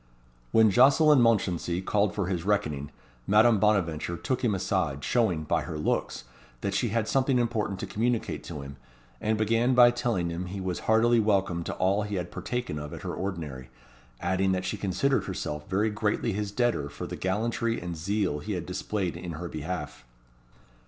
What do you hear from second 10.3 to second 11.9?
him he was heartily welcome to